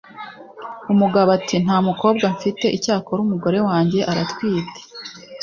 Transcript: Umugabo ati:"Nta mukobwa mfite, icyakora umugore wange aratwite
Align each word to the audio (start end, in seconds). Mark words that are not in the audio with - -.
Umugabo 0.93 1.29
ati:"Nta 1.37 1.77
mukobwa 1.87 2.25
mfite, 2.35 2.65
icyakora 2.77 3.19
umugore 3.25 3.57
wange 3.67 3.99
aratwite 4.11 4.79